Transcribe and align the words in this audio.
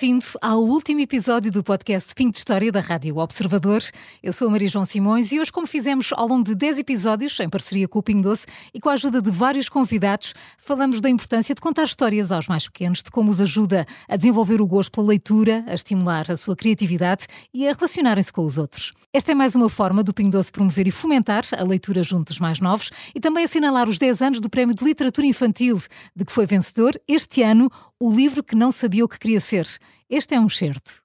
Bem-vindo 0.00 0.26
ao 0.40 0.62
último 0.62 1.00
episódio 1.00 1.50
do 1.50 1.60
podcast 1.60 2.14
Pinto 2.14 2.34
de 2.34 2.38
História 2.38 2.70
da 2.70 2.78
Rádio 2.78 3.16
Observador. 3.16 3.82
Eu 4.22 4.32
sou 4.32 4.46
a 4.46 4.50
Maria 4.52 4.68
João 4.68 4.84
Simões 4.84 5.32
e 5.32 5.40
hoje, 5.40 5.50
como 5.50 5.66
fizemos 5.66 6.10
ao 6.12 6.28
longo 6.28 6.44
de 6.44 6.54
10 6.54 6.78
episódios, 6.78 7.40
em 7.40 7.48
parceria 7.48 7.88
com 7.88 7.98
o 7.98 8.02
Pingo 8.02 8.22
Doce 8.22 8.46
e 8.72 8.78
com 8.78 8.90
a 8.90 8.92
ajuda 8.92 9.20
de 9.20 9.28
vários 9.28 9.68
convidados, 9.68 10.34
falamos 10.56 11.00
da 11.00 11.10
importância 11.10 11.52
de 11.52 11.60
contar 11.60 11.82
histórias 11.82 12.30
aos 12.30 12.46
mais 12.46 12.68
pequenos, 12.68 13.02
de 13.02 13.10
como 13.10 13.28
os 13.28 13.40
ajuda 13.40 13.88
a 14.08 14.16
desenvolver 14.16 14.60
o 14.60 14.68
gosto 14.68 14.92
pela 14.92 15.08
leitura, 15.08 15.64
a 15.66 15.74
estimular 15.74 16.30
a 16.30 16.36
sua 16.36 16.54
criatividade 16.54 17.26
e 17.52 17.66
a 17.66 17.72
relacionarem-se 17.72 18.32
com 18.32 18.44
os 18.44 18.56
outros. 18.56 18.92
Esta 19.12 19.32
é 19.32 19.34
mais 19.34 19.56
uma 19.56 19.68
forma 19.68 20.04
do 20.04 20.14
Pingo 20.14 20.30
Doce 20.30 20.52
promover 20.52 20.86
e 20.86 20.92
fomentar 20.92 21.44
a 21.56 21.64
leitura 21.64 22.04
junto 22.04 22.28
dos 22.28 22.38
mais 22.38 22.60
novos 22.60 22.92
e 23.14 23.18
também 23.18 23.42
assinalar 23.42 23.88
os 23.88 23.98
10 23.98 24.22
anos 24.22 24.40
do 24.40 24.48
Prémio 24.48 24.76
de 24.76 24.84
Literatura 24.84 25.26
Infantil, 25.26 25.80
de 26.14 26.24
que 26.24 26.30
foi 26.30 26.46
vencedor 26.46 26.92
este 27.08 27.42
ano 27.42 27.68
o 28.00 28.12
livro 28.12 28.42
que 28.42 28.54
não 28.54 28.70
sabia 28.70 29.04
o 29.04 29.08
que 29.08 29.18
queria 29.18 29.40
ser. 29.40 29.66
Este 30.08 30.34
é 30.34 30.40
um 30.40 30.48
certo. 30.48 31.02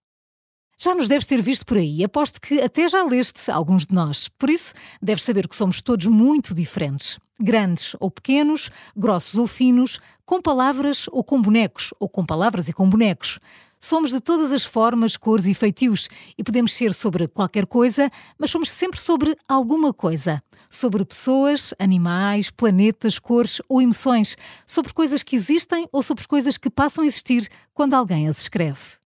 Já 0.77 0.93
nos 0.93 1.07
deves 1.07 1.27
ter 1.27 1.41
visto 1.41 1.65
por 1.65 1.77
aí, 1.77 2.03
aposto 2.03 2.41
que 2.41 2.59
até 2.59 2.87
já 2.87 3.03
leste 3.03 3.49
alguns 3.49 3.85
de 3.85 3.93
nós. 3.93 4.27
Por 4.27 4.49
isso, 4.49 4.73
deves 5.01 5.23
saber 5.23 5.47
que 5.47 5.55
somos 5.55 5.81
todos 5.81 6.07
muito 6.07 6.53
diferentes. 6.53 7.19
Grandes 7.39 7.95
ou 7.99 8.11
pequenos, 8.11 8.69
grossos 8.95 9.37
ou 9.37 9.47
finos, 9.47 9.99
com 10.25 10.41
palavras 10.41 11.07
ou 11.11 11.23
com 11.23 11.41
bonecos, 11.41 11.93
ou 11.99 12.09
com 12.09 12.25
palavras 12.25 12.67
e 12.69 12.73
com 12.73 12.89
bonecos. 12.89 13.39
Somos 13.83 14.11
de 14.11 14.21
todas 14.21 14.49
as 14.53 14.63
formas, 14.63 15.17
cores 15.17 15.45
e 15.45 15.53
feitios 15.53 16.07
e 16.37 16.41
podemos 16.41 16.71
ser 16.71 16.93
sobre 16.93 17.27
qualquer 17.27 17.65
coisa, 17.65 18.09
mas 18.39 18.49
somos 18.49 18.71
sempre 18.71 18.97
sobre 18.97 19.35
alguma 19.45 19.91
coisa. 19.93 20.41
Sobre 20.69 21.03
pessoas, 21.03 21.73
animais, 21.77 22.49
planetas, 22.49 23.19
cores 23.19 23.61
ou 23.67 23.81
emoções. 23.81 24.37
Sobre 24.65 24.93
coisas 24.93 25.21
que 25.21 25.35
existem 25.35 25.85
ou 25.91 26.01
sobre 26.01 26.25
coisas 26.25 26.57
que 26.57 26.69
passam 26.69 27.03
a 27.03 27.07
existir 27.07 27.49
quando 27.73 27.93
alguém 27.93 28.29
as 28.29 28.39
escreve. 28.39 29.02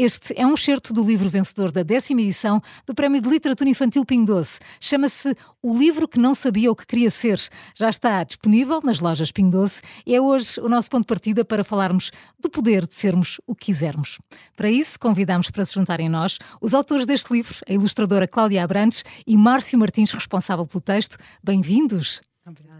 Este 0.00 0.32
é 0.36 0.46
um 0.46 0.54
excerto 0.54 0.92
do 0.92 1.02
livro 1.02 1.28
vencedor 1.28 1.72
da 1.72 1.82
décima 1.82 2.22
edição 2.22 2.62
do 2.86 2.94
Prémio 2.94 3.20
de 3.20 3.28
Literatura 3.28 3.68
Infantil 3.68 4.04
Pinho 4.04 4.24
Doce. 4.24 4.60
Chama-se 4.80 5.34
O 5.60 5.76
Livro 5.76 6.06
que 6.06 6.20
Não 6.20 6.36
Sabia 6.36 6.70
o 6.70 6.76
que 6.76 6.86
Queria 6.86 7.10
Ser. 7.10 7.40
Já 7.74 7.90
está 7.90 8.22
disponível 8.22 8.80
nas 8.84 9.00
lojas 9.00 9.32
Pinho 9.32 9.50
Doce 9.50 9.82
e 10.06 10.14
é 10.14 10.20
hoje 10.20 10.60
o 10.60 10.68
nosso 10.68 10.88
ponto 10.88 11.02
de 11.02 11.08
partida 11.08 11.44
para 11.44 11.64
falarmos 11.64 12.12
do 12.38 12.48
poder 12.48 12.86
de 12.86 12.94
sermos 12.94 13.40
o 13.44 13.56
que 13.56 13.66
quisermos. 13.66 14.20
Para 14.54 14.70
isso, 14.70 15.00
convidamos 15.00 15.50
para 15.50 15.64
se 15.64 15.74
juntarem 15.74 16.06
a 16.06 16.10
nós 16.10 16.38
os 16.60 16.74
autores 16.74 17.04
deste 17.04 17.32
livro, 17.32 17.56
a 17.68 17.72
ilustradora 17.72 18.28
Cláudia 18.28 18.62
Abrantes 18.62 19.04
e 19.26 19.36
Márcio 19.36 19.80
Martins, 19.80 20.12
responsável 20.12 20.64
pelo 20.64 20.80
texto. 20.80 21.16
Bem-vindos. 21.42 22.22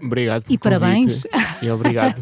Obrigado. 0.00 0.44
E 0.48 0.56
parabéns. 0.56 1.24
E 1.60 1.68
obrigado. 1.68 2.20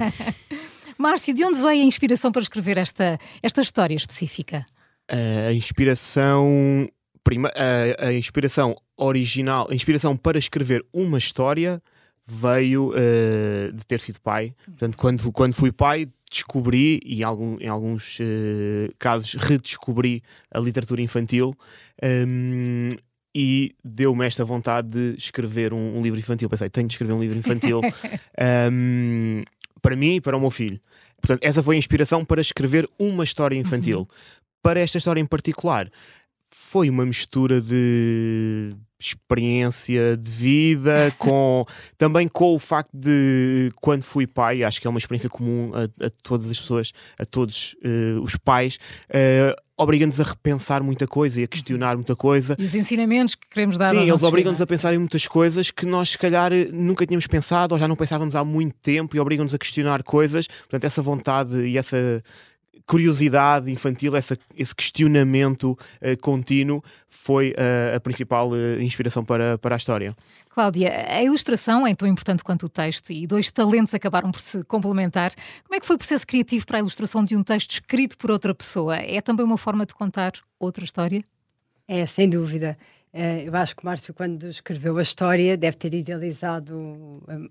Márcio, 0.96 1.34
de 1.34 1.44
onde 1.44 1.60
veio 1.60 1.82
a 1.82 1.86
inspiração 1.86 2.32
para 2.32 2.40
escrever 2.40 2.78
esta, 2.78 3.18
esta 3.42 3.60
história 3.60 3.94
específica? 3.94 4.64
A 5.08 5.52
inspiração 5.52 6.88
prima, 7.26 7.52
a, 7.56 8.06
a, 8.06 8.12
inspiração 8.12 8.76
original, 8.96 9.66
a 9.68 9.74
inspiração 9.74 10.16
para 10.16 10.38
escrever 10.38 10.86
uma 10.92 11.18
história 11.18 11.82
veio 12.24 12.90
uh, 12.90 13.72
de 13.72 13.84
ter 13.84 14.00
sido 14.00 14.20
pai. 14.20 14.54
Portanto, 14.64 14.96
quando, 14.96 15.32
quando 15.32 15.52
fui 15.52 15.72
pai, 15.72 16.08
descobri 16.30 17.00
e 17.04 17.24
algum, 17.24 17.58
em 17.60 17.68
alguns 17.68 18.18
uh, 18.20 18.94
casos 18.96 19.34
redescobri 19.34 20.22
a 20.52 20.60
literatura 20.60 21.02
infantil. 21.02 21.56
Um, 22.02 22.90
e 23.38 23.74
deu-me 23.84 24.24
esta 24.24 24.44
vontade 24.46 24.88
de 24.88 25.18
escrever 25.18 25.74
um, 25.74 25.98
um, 25.98 26.02
livro 26.02 26.18
infantil. 26.18 26.48
Pensei, 26.48 26.70
tenho 26.70 26.86
de 26.86 26.94
escrever 26.94 27.12
um 27.12 27.20
livro 27.20 27.36
infantil 27.36 27.82
um, 28.72 29.42
para 29.82 29.94
mim 29.94 30.14
e 30.14 30.20
para 30.20 30.36
o 30.36 30.40
meu 30.40 30.50
filho. 30.50 30.80
Portanto, 31.20 31.42
essa 31.42 31.62
foi 31.62 31.74
a 31.74 31.78
inspiração 31.78 32.24
para 32.24 32.40
escrever 32.40 32.88
uma 32.98 33.24
história 33.24 33.56
infantil. 33.56 34.00
Uhum 34.00 34.06
para 34.66 34.80
esta 34.80 34.98
história 34.98 35.20
em 35.20 35.24
particular, 35.24 35.88
foi 36.50 36.90
uma 36.90 37.06
mistura 37.06 37.60
de 37.60 38.74
experiência 38.98 40.16
de 40.16 40.28
vida 40.28 41.14
com 41.20 41.64
também 41.96 42.26
com 42.26 42.52
o 42.52 42.58
facto 42.58 42.90
de 42.92 43.70
quando 43.76 44.02
fui 44.02 44.26
pai 44.26 44.64
acho 44.64 44.80
que 44.80 44.86
é 44.88 44.90
uma 44.90 44.98
experiência 44.98 45.28
comum 45.28 45.70
a, 45.72 46.06
a 46.06 46.10
todas 46.24 46.50
as 46.50 46.58
pessoas 46.58 46.92
a 47.16 47.24
todos 47.24 47.76
uh, 47.84 48.20
os 48.22 48.36
pais 48.36 48.78
uh, 49.10 49.54
obrigam-nos 49.76 50.18
a 50.18 50.24
repensar 50.24 50.82
muita 50.82 51.06
coisa 51.06 51.40
e 51.40 51.44
a 51.44 51.46
questionar 51.46 51.94
muita 51.94 52.16
coisa. 52.16 52.56
E 52.58 52.64
os 52.64 52.74
ensinamentos 52.74 53.36
que 53.36 53.46
queremos 53.48 53.78
dar 53.78 53.90
sim 53.94 54.00
eles 54.00 54.22
obrigam-nos 54.24 54.60
a 54.60 54.66
pensar 54.66 54.94
em 54.94 54.98
muitas 54.98 55.28
coisas 55.28 55.70
que 55.70 55.86
nós 55.86 56.10
se 56.10 56.18
calhar 56.18 56.50
nunca 56.72 57.06
tínhamos 57.06 57.28
pensado 57.28 57.74
ou 57.74 57.78
já 57.78 57.86
não 57.86 57.94
pensávamos 57.94 58.34
há 58.34 58.42
muito 58.42 58.74
tempo 58.82 59.14
e 59.14 59.20
obrigam-nos 59.20 59.54
a 59.54 59.58
questionar 59.58 60.02
coisas. 60.02 60.48
Portanto 60.48 60.84
essa 60.84 61.02
vontade 61.02 61.68
e 61.68 61.78
essa 61.78 62.20
curiosidade 62.86 63.70
infantil, 63.70 64.14
essa, 64.14 64.36
esse 64.56 64.74
questionamento 64.74 65.72
uh, 65.72 66.20
contínuo, 66.22 66.82
foi 67.08 67.50
uh, 67.50 67.96
a 67.96 68.00
principal 68.00 68.50
uh, 68.50 68.80
inspiração 68.80 69.24
para, 69.24 69.58
para 69.58 69.74
a 69.74 69.78
história. 69.78 70.14
Cláudia, 70.48 71.04
a 71.08 71.22
ilustração 71.22 71.86
é 71.86 71.94
tão 71.94 72.08
importante 72.08 72.42
quanto 72.42 72.66
o 72.66 72.68
texto 72.68 73.10
e 73.10 73.26
dois 73.26 73.50
talentos 73.50 73.92
acabaram 73.92 74.30
por 74.30 74.40
se 74.40 74.64
complementar. 74.64 75.32
Como 75.64 75.74
é 75.74 75.80
que 75.80 75.86
foi 75.86 75.96
o 75.96 75.98
processo 75.98 76.26
criativo 76.26 76.64
para 76.64 76.78
a 76.78 76.80
ilustração 76.80 77.24
de 77.24 77.36
um 77.36 77.42
texto 77.42 77.72
escrito 77.72 78.16
por 78.16 78.30
outra 78.30 78.54
pessoa? 78.54 78.96
É 78.96 79.20
também 79.20 79.44
uma 79.44 79.58
forma 79.58 79.84
de 79.84 79.92
contar 79.92 80.32
outra 80.58 80.82
história? 80.82 81.22
É, 81.86 82.06
sem 82.06 82.28
dúvida. 82.28 82.78
Eu 83.44 83.54
acho 83.56 83.74
que 83.74 83.82
o 83.82 83.86
Márcio, 83.86 84.12
quando 84.12 84.46
escreveu 84.48 84.98
a 84.98 85.02
história, 85.02 85.56
deve 85.56 85.76
ter 85.76 85.94
idealizado 85.94 86.76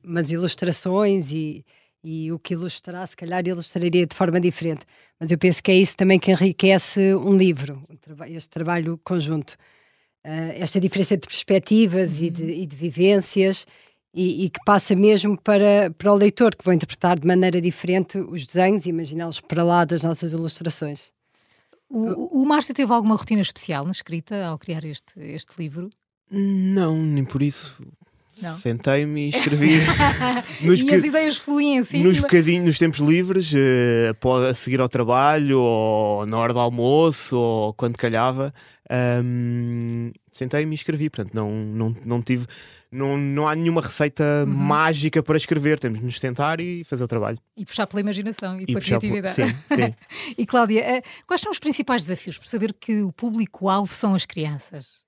umas 0.03 0.31
ilustrações 0.31 1.31
e, 1.31 1.66
e 2.06 2.32
o 2.32 2.38
que 2.38 2.54
ilustrar, 2.54 3.08
se 3.08 3.18
calhar 3.18 3.46
ilustraria 3.48 4.06
de 4.06 4.16
forma 4.16 4.40
diferente. 4.40 4.86
Mas 5.20 5.32
eu 5.32 5.40
penso 5.40 5.64
que 5.64 5.72
é 5.72 5.76
isso 5.76 5.98
também 5.98 6.20
que 6.20 6.32
enriquece 6.32 7.16
um 7.16 7.36
livro, 7.36 7.84
este 8.28 8.50
trabalho 8.52 9.00
conjunto. 9.04 9.54
Uh, 10.24 10.54
esta 10.54 10.80
diferença 10.80 11.18
de 11.18 11.28
perspectivas 11.28 12.20
uhum. 12.20 12.26
e, 12.26 12.30
de, 12.30 12.44
uhum. 12.44 12.50
e, 12.50 12.66
de, 12.68 12.76
vivências 12.76 13.66
e, 14.14 14.46
e, 14.46 14.50
que 14.50 14.60
passa 14.66 14.96
mesmo 14.96 15.40
para, 15.40 15.92
para 15.98 16.14
o 16.14 16.16
leitor, 16.16 16.56
que 16.56 16.64
vai 16.64 16.76
interpretar 16.76 17.20
de 17.20 17.26
maneira 17.26 17.60
diferente 17.60 18.20
os 18.20 18.46
desenhos 18.46 18.86
e 18.86 18.90
imaginá-los 18.90 19.40
para 19.40 19.64
lá 19.64 19.84
das 19.84 20.04
nossas 20.04 20.32
ilustrações. 20.32 21.12
O, 21.90 22.42
o 22.42 22.46
Márcio 22.46 22.74
teve 22.74 22.92
alguma 22.92 23.16
rotina 23.16 23.42
especial 23.42 23.84
na 23.84 23.92
escrita 23.92 24.46
ao 24.46 24.60
criar 24.60 24.84
este, 24.84 25.20
este 25.20 25.60
livro? 25.60 25.90
Não, 26.30 26.96
nem 26.96 27.24
por 27.24 27.42
isso. 27.42 27.82
Sentei-me 28.59 29.28
e 29.28 29.29
escrevi. 29.29 29.79
nos 30.62 30.79
e 30.79 30.94
as 30.94 31.03
ideias 31.03 31.38
fluem 31.38 31.79
assim. 31.79 32.03
Nos 32.03 32.19
bocadinhos, 32.19 32.66
nos 32.66 32.79
tempos 32.79 33.00
livres, 33.00 33.51
uh, 33.53 34.47
a 34.50 34.53
seguir 34.53 34.81
ao 34.81 34.90
trabalho, 34.90 35.59
ou 35.59 36.25
na 36.25 36.38
hora 36.38 36.53
do 36.53 36.59
almoço, 36.59 37.38
ou 37.38 37.73
quando 37.73 37.97
calhava. 37.97 38.53
Um, 39.23 40.12
Sentei-me 40.31 40.73
e 40.73 40.75
escrevi. 40.75 41.09
Portanto, 41.09 41.34
não, 41.34 41.50
não, 41.50 41.96
não 42.03 42.22
tive. 42.22 42.46
Não, 42.91 43.18
não 43.18 43.47
há 43.47 43.56
nenhuma 43.56 43.81
receita 43.81 44.23
uhum. 44.46 44.53
mágica 44.53 45.23
para 45.23 45.38
escrever. 45.38 45.79
Temos 45.79 46.00
de 46.00 46.06
nos 46.06 46.19
sentar 46.19 46.59
e 46.59 46.84
fazer 46.84 47.03
o 47.03 47.07
trabalho. 47.07 47.40
E 47.56 47.66
puxar 47.66 47.88
pela 47.88 48.02
imaginação 48.02 48.59
e, 48.59 48.63
e 48.63 48.66
pela 48.67 48.81
criatividade. 48.81 49.35
Sim, 49.35 49.47
sim. 49.47 49.96
e 50.38 50.46
Cláudia, 50.46 50.81
eh, 50.81 51.02
quais 51.25 51.41
são 51.41 51.52
os 51.52 51.59
principais 51.59 52.03
desafios 52.03 52.38
por 52.38 52.47
saber 52.47 52.73
que 52.73 53.02
o 53.02 53.12
público-alvo 53.12 53.94
são 53.94 54.13
as 54.13 54.25
crianças? 54.25 55.05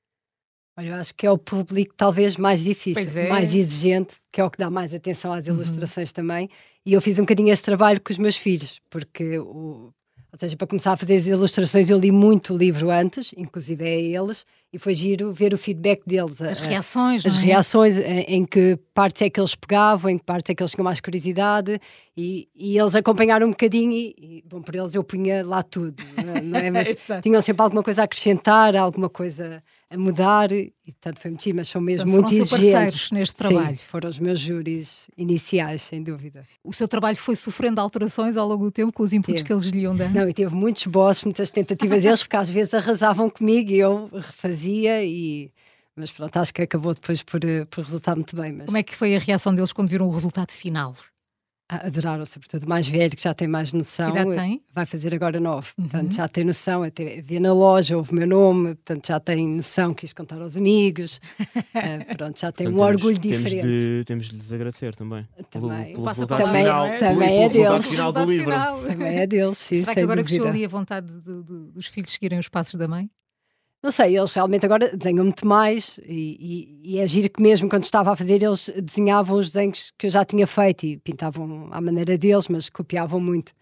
Olha, 0.78 0.90
eu 0.90 0.96
acho 0.96 1.16
que 1.16 1.26
é 1.26 1.32
o 1.32 1.40
público 1.40 1.96
talvez 1.98 2.38
mais 2.38 2.64
difícil, 2.64 3.22
é. 3.22 3.30
mais 3.30 3.56
exigente, 3.56 4.16
que 4.32 4.40
é 4.40 4.44
o 4.44 4.50
que 4.50 4.60
dá 4.60 4.70
mais 4.70 4.94
atenção 4.94 5.34
às 5.34 5.48
uhum. 5.48 5.56
ilustrações 5.56 6.10
uhum. 6.10 6.14
também. 6.14 6.50
E 6.86 6.94
eu 6.94 7.02
fiz 7.02 7.18
um 7.18 7.24
bocadinho 7.24 7.52
esse 7.52 7.64
trabalho 7.64 8.00
com 8.00 8.14
os 8.14 8.20
meus 8.20 8.38
filhos, 8.38 8.80
porque, 8.88 9.40
o, 9.40 9.92
ou 10.32 10.38
seja, 10.38 10.56
para 10.56 10.68
começar 10.68 10.94
a 10.94 10.98
fazer 10.98 11.16
as 11.16 11.26
ilustrações, 11.26 11.90
eu 11.90 11.98
li 11.98 12.12
muito 12.12 12.54
o 12.54 12.58
livro 12.58 12.92
antes, 12.92 13.34
inclusive 13.36 13.84
a 13.84 13.90
eles, 13.90 14.46
e 14.78 14.80
foi 14.80 14.94
giro 14.94 15.34
ver 15.34 15.56
o 15.56 15.58
feedback 15.58 16.04
deles. 16.06 16.40
As 16.40 16.60
reações, 16.60 17.26
As 17.26 17.38
é? 17.38 17.42
reações, 17.42 17.98
em, 17.98 18.20
em, 18.22 18.46
que 18.46 18.78
partes 18.94 19.24
é 19.24 19.30
que 19.30 19.40
eles 19.40 19.56
pegavam, 19.56 20.12
em 20.12 20.20
que 20.20 20.24
partes 20.24 20.52
é 20.52 20.56
que 20.56 20.62
eles 20.62 20.72
tinham 20.72 20.84
mais 20.84 21.02
curiosidade, 21.02 21.82
e, 22.16 22.48
e 22.56 22.78
eles 22.78 22.96
acompanharam 22.96 23.48
um 23.48 23.50
bocadinho, 23.50 23.92
e, 23.92 24.16
e, 24.18 24.44
bom, 24.48 24.62
por 24.62 24.76
eles 24.76 24.94
eu 24.94 25.04
punha 25.04 25.44
lá 25.44 25.64
tudo, 25.64 26.04
não 26.24 26.60
é? 26.60 26.70
Mas 26.72 26.96
tinham 27.24 27.42
sempre 27.42 27.64
alguma 27.64 27.82
coisa 27.82 28.02
a 28.02 28.06
acrescentar, 28.06 28.76
alguma 28.76 29.10
coisa 29.10 29.64
a 29.90 29.98
mudar 29.98 30.52
e 30.52 30.74
portanto 30.86 31.20
foi 31.22 31.32
muito 31.32 31.56
mas 31.56 31.70
são 31.70 31.82
mesmo 31.82 32.12
muito 32.12 32.34
exigentes 32.34 33.10
neste 33.12 33.36
trabalho. 33.36 33.78
Sim, 33.78 33.84
foram 33.88 34.10
os 34.10 34.20
meus 34.20 34.40
júris 34.40 35.10
iniciais, 35.18 35.82
sem 35.82 36.04
dúvida. 36.04 36.46
O 36.62 36.74
seu 36.74 36.88
trabalho 36.88 37.16
foi 37.16 37.36
sofrendo 37.36 37.80
alterações 37.80 38.36
ao 38.36 38.48
longo 38.48 38.66
do 38.66 38.72
tempo 38.72 38.92
com 38.92 39.04
os 39.04 39.14
inputs 39.14 39.36
teve. 39.36 39.48
que 39.48 39.54
eles 39.54 39.64
lhe 39.64 39.80
iam 39.80 39.96
dando? 39.96 40.14
Não, 40.14 40.28
e 40.28 40.34
teve 40.34 40.54
muitos 40.54 40.86
bosses, 40.88 41.24
muitas 41.24 41.52
tentativas 41.52 42.04
deles, 42.04 42.22
porque 42.22 42.36
às 42.36 42.50
vezes 42.50 42.74
arrasavam 42.74 43.30
comigo 43.30 43.72
e 43.72 43.80
eu 43.80 44.10
refazia 44.12 44.67
e 44.70 45.52
mas 45.96 46.12
pronto, 46.12 46.38
acho 46.38 46.54
que 46.54 46.62
acabou 46.62 46.94
depois 46.94 47.24
por, 47.24 47.40
por 47.72 47.84
resultar 47.84 48.16
muito 48.16 48.36
bem. 48.36 48.52
Mas... 48.52 48.66
Como 48.68 48.78
é 48.78 48.84
que 48.84 48.96
foi 48.96 49.16
a 49.16 49.20
reação 49.20 49.54
deles 49.56 49.72
quando 49.74 49.90
viram 49.90 50.08
o 50.08 50.12
resultado 50.12 50.52
final? 50.52 50.96
adoraram, 51.70 52.26
sobretudo 52.26 52.64
o 52.64 52.70
mais 52.70 52.88
velho, 52.88 53.14
que 53.14 53.22
já 53.22 53.34
tem 53.34 53.46
mais 53.46 53.74
noção. 53.74 54.14
Que 54.14 54.20
idade 54.22 54.36
tem? 54.38 54.62
Vai 54.74 54.86
fazer 54.86 55.14
agora 55.14 55.38
nove. 55.38 55.68
Uhum. 55.78 55.88
Portanto, 55.90 56.16
já 56.16 56.26
tem 56.30 56.46
noção, 56.46 56.82
até 56.82 57.20
vê 57.22 57.42
na 57.42 57.52
loja, 57.52 57.98
ouve 57.98 58.12
o 58.14 58.16
meu 58.16 58.26
nome, 58.26 58.76
portanto, 58.76 59.08
já 59.08 59.20
tem 59.20 59.46
noção, 59.50 59.94
quis 59.94 60.14
contar 60.14 60.42
aos 60.42 60.56
amigos. 60.56 61.20
uh, 61.42 62.16
pronto, 62.16 62.40
já 62.40 62.54
tem 62.54 62.68
Portanto, 62.68 62.68
um 62.68 62.72
temos- 62.72 62.80
orgulho 62.82 63.20
temos 63.20 63.38
diferente. 63.52 63.68
De, 63.68 64.04
temos 64.06 64.30
de 64.30 64.36
lhes 64.38 64.50
agradecer 64.54 64.96
também. 64.96 65.28
Também. 65.52 65.94
Pelo, 65.94 66.06
pelo 66.14 66.28
palavra, 66.28 66.58
final, 66.58 66.86
é? 66.86 67.00
Também 67.00 67.50
pelo 67.50 67.66
é 67.66 67.70
deles. 67.72 67.90
final 67.90 68.14
do 68.14 68.24
livro. 68.24 68.46
final. 68.46 68.82
Também 68.84 69.18
é 69.18 69.28
deles, 69.28 69.58
sim, 69.58 69.80
Será 69.82 69.94
que 69.94 70.00
agora 70.00 70.24
cresceu 70.24 70.46
dúvida. 70.46 70.56
ali 70.58 70.64
a 70.66 70.70
vontade 70.70 71.08
de- 71.08 71.44
de- 71.44 71.72
dos 71.74 71.88
filhos 71.88 72.12
seguirem 72.12 72.40
os 72.40 72.48
passos 72.48 72.76
da 72.76 72.88
mãe? 72.88 73.10
Não 73.88 73.92
sei, 73.94 74.18
eles 74.18 74.34
realmente 74.34 74.66
agora 74.66 74.98
desenham 74.98 75.24
muito 75.24 75.48
mais 75.48 75.98
e, 76.06 76.82
e, 76.84 76.96
e 76.96 77.00
é 77.00 77.08
giro 77.08 77.30
que 77.30 77.42
mesmo 77.42 77.70
quando 77.70 77.86
estava 77.86 78.12
a 78.12 78.16
fazer 78.18 78.44
eles 78.44 78.70
desenhavam 78.84 79.38
os 79.38 79.54
desenhos 79.54 79.94
que 79.98 80.08
eu 80.08 80.12
já 80.12 80.26
tinha 80.26 80.46
feito 80.46 80.86
e 80.86 80.98
pintavam 80.98 81.70
à 81.72 81.80
maneira 81.80 82.18
deles, 82.18 82.50
mas 82.50 82.68
copiavam 82.68 83.22
muito. 83.22 83.54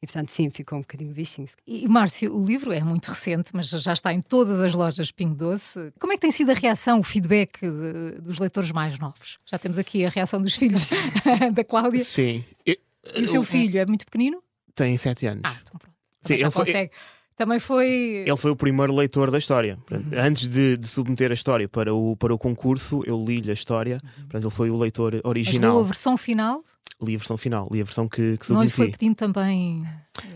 E 0.00 0.06
portanto 0.06 0.28
sim, 0.28 0.48
ficou 0.50 0.78
um 0.78 0.82
bocadinho 0.82 1.12
bichinho. 1.12 1.48
E 1.66 1.88
Márcio, 1.88 2.32
o 2.32 2.46
livro 2.46 2.72
é 2.72 2.80
muito 2.84 3.08
recente, 3.08 3.50
mas 3.52 3.70
já 3.70 3.92
está 3.92 4.12
em 4.12 4.22
todas 4.22 4.60
as 4.60 4.72
lojas 4.72 5.10
Pingo 5.10 5.34
Doce. 5.34 5.92
Como 5.98 6.12
é 6.12 6.16
que 6.16 6.20
tem 6.22 6.30
sido 6.30 6.50
a 6.52 6.54
reação, 6.54 7.00
o 7.00 7.02
feedback 7.02 7.58
de- 7.60 8.20
dos 8.20 8.38
leitores 8.38 8.70
mais 8.70 8.96
novos? 9.00 9.36
Já 9.46 9.58
temos 9.58 9.78
aqui 9.78 10.04
a 10.04 10.10
reação 10.10 10.40
dos 10.40 10.54
filhos 10.54 10.86
da 11.54 11.64
Cláudia. 11.64 12.04
Sim. 12.04 12.44
Eu- 12.64 12.76
E 13.16 13.22
o 13.22 13.26
seu 13.26 13.34
eu- 13.34 13.42
filho 13.42 13.80
é 13.80 13.84
muito 13.84 14.04
pequenino? 14.04 14.40
Tem 14.76 14.96
sete 14.96 15.26
anos. 15.26 15.40
Ah, 15.42 15.56
então 15.60 15.76
pronto. 15.76 15.92
Sim, 16.24 16.34
ele 16.34 16.50
foi- 16.52 16.66
consegue. 16.66 16.92
Também 17.36 17.58
foi. 17.58 18.24
Ele 18.26 18.36
foi 18.36 18.50
o 18.50 18.56
primeiro 18.56 18.94
leitor 18.94 19.30
da 19.30 19.38
história. 19.38 19.76
Portanto, 19.86 20.12
Uhum. 20.12 20.18
Antes 20.20 20.46
de, 20.48 20.76
de 20.76 20.86
submeter 20.88 21.30
a 21.30 21.34
história 21.34 21.68
para 21.68 21.92
o, 21.94 22.16
para 22.16 22.32
o 22.34 22.38
concurso, 22.38 23.02
eu 23.06 23.22
li-lhe 23.24 23.50
a 23.50 23.54
história. 23.54 24.00
Uhum. 24.02 24.20
Portanto, 24.22 24.44
ele 24.44 24.50
foi 24.54 24.70
o 24.70 24.76
leitor 24.78 25.12
Mas 25.12 25.22
leu 25.22 25.26
a 25.26 25.28
original. 25.30 25.84
versão 25.84 26.16
final? 26.16 26.64
Li 27.02 27.14
a 27.16 27.18
versão 27.18 27.36
final, 27.36 27.66
li 27.72 27.80
a 27.80 27.84
versão 27.84 28.08
que, 28.08 28.36
que 28.38 28.52
Não 28.52 28.62
lhe 28.62 28.68
submeti. 28.70 28.72
foi 28.76 28.90
pedindo 28.90 29.16
também 29.16 29.82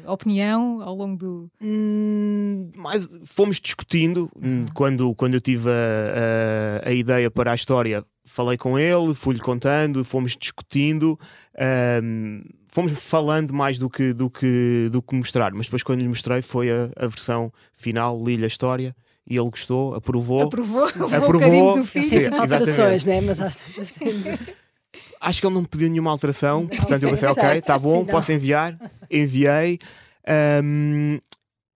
eh, 0.04 0.10
opinião 0.10 0.82
ao 0.82 0.96
longo 0.96 1.16
do. 1.16 1.50
Hum, 1.62 2.70
mas 2.76 3.08
fomos 3.25 3.60
discutindo 3.60 4.28
hum, 4.34 4.60
Uhum. 4.60 4.66
quando, 4.75 5.14
quando 5.14 5.34
eu 5.34 5.40
tive 5.40 5.69
a, 5.70 6.84
a, 6.84 6.88
a 6.88 6.92
ideia 6.92 7.31
para 7.31 7.52
a 7.52 7.54
história. 7.54 8.04
Falei 8.25 8.58
com 8.58 8.76
ele, 8.78 9.14
fui-lhe 9.14 9.40
contando, 9.40 10.04
fomos 10.04 10.37
discutindo, 10.37 11.19
hum, 12.02 12.42
fomos 12.76 12.93
falando 12.93 13.55
mais 13.55 13.78
do 13.78 13.88
que, 13.88 14.12
do, 14.12 14.28
que, 14.28 14.88
do 14.93 15.00
que 15.00 15.14
mostrar. 15.14 15.50
Mas 15.55 15.64
depois, 15.67 15.82
quando 15.82 16.00
lhe 16.02 16.08
mostrei, 16.08 16.43
foi 16.43 16.70
a, 16.70 16.90
a 16.94 17.06
versão 17.06 17.50
final, 17.75 18.23
li-lhe 18.23 18.44
a 18.44 18.46
história 18.46 18.94
e 19.26 19.34
ele 19.38 19.49
gostou, 19.49 19.94
aprovou. 19.94 20.43
Aprovou, 20.43 20.84
aprovou 21.11 21.37
o 21.37 21.38
carimbo 21.38 21.73
do 21.78 21.87
filho. 21.87 22.05
Sim, 22.05 22.20
sempre 22.20 22.38
alterações, 22.38 23.05
né? 23.06 23.23
mas 23.23 23.40
às 23.40 23.56
tantas 23.56 23.90
têm- 23.93 24.23
Acho 25.19 25.40
que 25.40 25.46
ele 25.46 25.55
não 25.55 25.62
me 25.62 25.69
pediu 25.69 25.88
nenhuma 25.88 26.11
alteração, 26.11 26.67
portanto 26.67 27.02
eu 27.02 27.11
pensei, 27.11 27.28
ok, 27.28 27.49
está 27.58 27.78
bom, 27.78 28.05
posso 28.05 28.31
enviar. 28.32 28.78
Enviei. 29.11 29.78
Hum, 30.62 31.19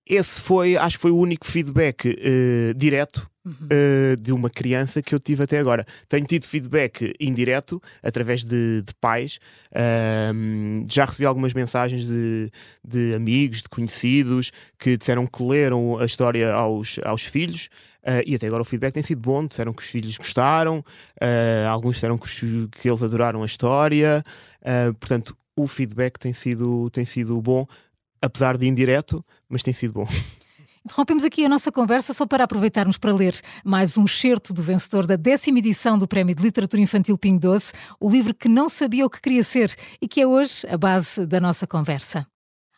esse 0.07 0.39
foi, 0.41 0.77
acho 0.77 0.97
que 0.99 1.03
foi 1.03 1.11
o 1.11 1.17
único 1.17 1.47
feedback 1.47 2.07
eh, 2.19 2.75
direto 2.77 3.27
Eh, 3.71 4.17
de 4.21 4.33
uma 4.33 4.51
criança 4.51 5.01
que 5.01 5.15
eu 5.15 5.19
tive 5.19 5.43
até 5.45 5.59
agora. 5.59 5.87
Tenho 6.09 6.27
tido 6.27 6.45
feedback 6.45 7.15
indireto 7.19 7.83
através 8.03 8.45
de, 8.45 8.83
de 8.83 8.95
pais. 9.01 9.39
Ahm, 9.75 10.85
já 10.91 11.07
recebi 11.07 11.25
algumas 11.25 11.55
mensagens 11.55 12.05
de, 12.05 12.51
de 12.85 13.15
amigos, 13.15 13.63
de 13.63 13.69
conhecidos 13.69 14.53
que 14.79 14.97
disseram 14.97 15.27
que 15.27 15.43
leram 15.43 15.99
a 15.99 16.05
história 16.05 16.53
aos, 16.53 16.99
aos 17.05 17.25
filhos. 17.25 17.71
ah, 18.05 18.21
e 18.27 18.35
até 18.35 18.47
agora 18.47 18.61
o 18.63 18.65
feedback 18.65 18.93
tem 18.93 19.03
sido 19.03 19.21
bom. 19.23 19.47
Disseram 19.47 19.73
que 19.73 19.83
os 19.83 19.89
filhos 19.89 20.19
gostaram, 20.19 20.85
ah, 21.21 21.69
alguns 21.71 21.95
disseram 21.95 22.19
que, 22.19 22.27
os- 22.27 22.69
que 22.73 22.89
eles 22.91 23.03
adoraram 23.03 23.43
a 23.43 23.47
história. 23.47 24.23
Portanto, 24.99 25.35
o 25.57 25.67
feedback 25.67 26.19
tem 26.19 26.33
sido, 26.35 26.91
tem 26.91 27.05
sido 27.07 27.41
bom, 27.41 27.67
apesar 28.21 28.59
de 28.59 28.67
indireto, 28.67 29.25
mas 29.49 29.63
tem 29.63 29.73
sido 29.73 29.95
bom. 29.95 30.07
Interrompemos 30.83 31.25
aqui 31.25 31.45
a 31.45 31.49
nossa 31.49 31.71
conversa 31.71 32.15
só 32.15 32.25
para 32.25 32.45
aproveitarmos 32.45 32.97
para 32.97 33.13
ler 33.13 33.39
mais 33.63 33.99
um 33.99 34.07
excerto 34.07 34.55
do 34.55 34.63
vencedor 34.63 35.07
da 35.07 35.15
décima 35.15 35.59
edição 35.59 35.99
do 35.99 36.09
Prémio 36.09 36.35
de 36.35 36.43
Literatura 36.43 36.81
Infantil 36.81 37.19
Pingo 37.19 37.39
Doce, 37.39 37.71
o 38.01 38.11
livro 38.11 38.33
que 38.33 38.49
não 38.49 38.67
sabia 38.67 39.05
o 39.05 39.11
que 39.11 39.21
queria 39.21 39.45
ser 39.45 39.75
e 40.01 40.09
que 40.09 40.23
é 40.23 40.27
hoje 40.27 40.67
a 40.67 40.79
base 40.79 41.27
da 41.27 41.39
nossa 41.39 41.67
conversa. 41.67 42.27